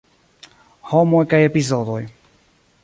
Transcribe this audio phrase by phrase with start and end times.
[0.93, 2.01] Homoj kaj epizodoj.